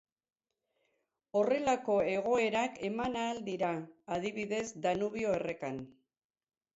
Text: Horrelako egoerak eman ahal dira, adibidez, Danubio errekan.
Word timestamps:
Horrelako 1.41 1.97
egoerak 2.13 2.79
eman 2.89 3.17
ahal 3.25 3.41
dira, 3.49 3.69
adibidez, 4.15 4.63
Danubio 4.87 5.35
errekan. 5.41 5.79